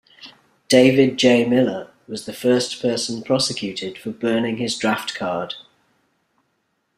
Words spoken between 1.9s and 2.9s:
was the first